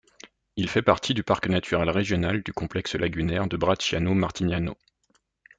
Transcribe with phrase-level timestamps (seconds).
[0.55, 4.75] Il fait partie du parc naturel régional du complexe lagunaire de Bracciano- Martignano.